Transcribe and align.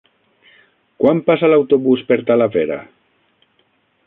Quan 1.03 1.21
passa 1.29 1.51
l'autobús 1.53 2.03
per 2.09 2.21
Talavera? 2.31 2.83